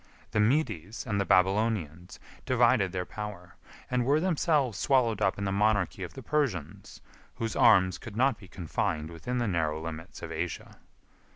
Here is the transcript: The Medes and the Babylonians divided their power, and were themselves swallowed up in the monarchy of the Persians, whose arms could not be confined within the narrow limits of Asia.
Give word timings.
The 0.31 0.39
Medes 0.39 1.05
and 1.05 1.21
the 1.21 1.25
Babylonians 1.25 2.19
divided 2.47 2.91
their 2.91 3.05
power, 3.05 3.55
and 3.87 4.03
were 4.03 4.19
themselves 4.19 4.79
swallowed 4.79 5.21
up 5.21 5.37
in 5.37 5.43
the 5.45 5.51
monarchy 5.51 6.01
of 6.01 6.15
the 6.15 6.23
Persians, 6.23 7.01
whose 7.35 7.55
arms 7.55 7.99
could 7.99 8.15
not 8.17 8.39
be 8.39 8.47
confined 8.47 9.11
within 9.11 9.37
the 9.37 9.47
narrow 9.47 9.79
limits 9.79 10.23
of 10.23 10.31
Asia. 10.31 10.79